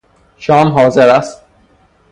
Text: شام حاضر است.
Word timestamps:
شام 0.37 0.67
حاضر 0.67 1.09
است. 1.09 1.41